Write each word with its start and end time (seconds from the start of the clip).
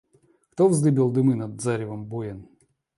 Кто 0.51 0.67
вздыбил 0.67 1.11
дымы 1.11 1.35
над 1.35 1.61
заревом 1.61 2.05
боен? 2.07 2.47